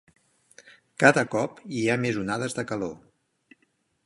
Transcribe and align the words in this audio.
Cada 1.03 1.23
cop 1.35 1.61
hi 1.77 1.83
ha 1.89 1.99
més 2.07 2.19
onades 2.25 2.57
de 2.61 2.67
calor. 2.73 2.97